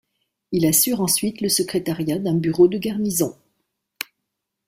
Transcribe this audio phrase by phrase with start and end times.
[0.51, 3.37] Il assure ensuite le secrétariat d’un bureau de garnison.